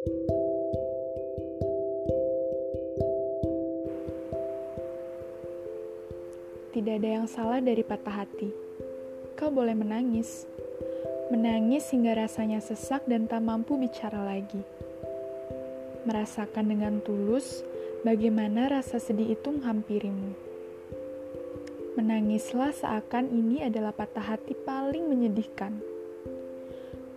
[0.00, 0.14] Tidak
[6.96, 8.48] ada yang salah dari patah hati.
[9.36, 10.48] Kau boleh menangis.
[11.28, 14.64] Menangis hingga rasanya sesak dan tak mampu bicara lagi.
[16.08, 17.60] Merasakan dengan tulus
[18.00, 20.32] bagaimana rasa sedih itu menghampirimu.
[22.00, 25.99] Menangislah seakan ini adalah patah hati paling menyedihkan.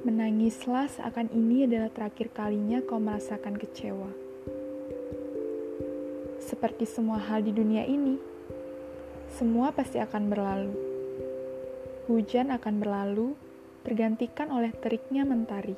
[0.03, 4.11] Menangislah seakan ini adalah terakhir kalinya kau merasakan kecewa.
[6.43, 8.33] Seperti semua hal di dunia ini
[9.33, 10.75] semua pasti akan berlalu.
[12.05, 13.33] Hujan akan berlalu,
[13.81, 15.73] tergantikan oleh teriknya mentari.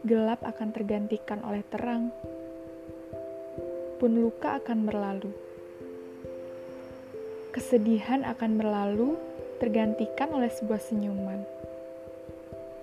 [0.00, 2.08] Gelap akan tergantikan oleh terang.
[4.00, 5.28] Pun luka akan berlalu.
[7.52, 9.20] Kesedihan akan berlalu,
[9.60, 11.61] tergantikan oleh sebuah senyuman.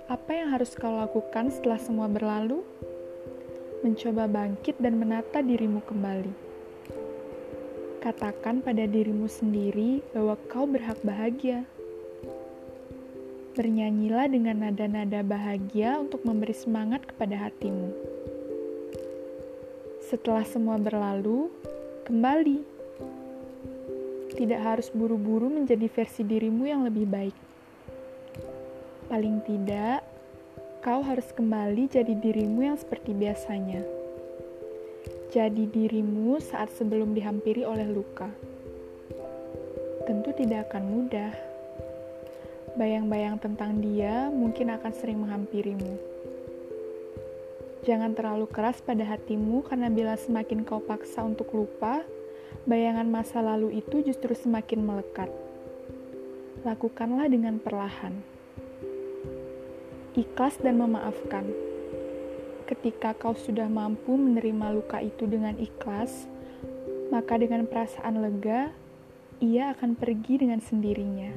[0.09, 2.65] Apa yang harus kau lakukan setelah semua berlalu?
[3.85, 6.49] Mencoba bangkit dan menata dirimu kembali
[8.01, 11.61] Katakan pada dirimu sendiri bahwa kau berhak bahagia.
[13.53, 17.93] Bernyanyilah dengan nada-nada bahagia untuk memberi semangat kepada hatimu.
[20.09, 21.53] Setelah semua berlalu,
[22.09, 22.65] kembali.
[24.33, 27.35] Tidak harus buru-buru menjadi versi dirimu yang lebih baik.
[29.09, 30.05] Paling tidak,
[30.85, 33.99] kau harus kembali jadi dirimu yang seperti biasanya
[35.29, 38.25] jadi dirimu saat sebelum dihampiri oleh luka.
[40.09, 41.29] Tentu tidak akan mudah.
[42.73, 46.01] Bayang-bayang tentang dia mungkin akan sering menghampirimu.
[47.85, 52.01] Jangan terlalu keras pada hatimu karena bila semakin kau paksa untuk lupa,
[52.65, 55.29] bayangan masa lalu itu justru semakin melekat.
[56.65, 58.38] Lakukanlah dengan perlahan.
[60.19, 61.47] Ikhlas dan memaafkan
[62.67, 66.27] Ketika kau sudah mampu menerima luka itu dengan ikhlas,
[67.09, 68.69] maka dengan perasaan lega,
[69.41, 71.33] ia akan pergi dengan sendirinya.